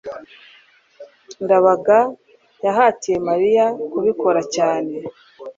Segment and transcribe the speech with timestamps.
[1.43, 1.97] ndabaga
[2.65, 4.93] yahatiye mariya kubikora cyane